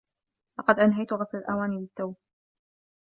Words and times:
لقد 0.59 0.79
أنهيت 0.79 1.13
غسل 1.13 1.37
الأواني 1.37 1.79
للتّو. 1.81 2.13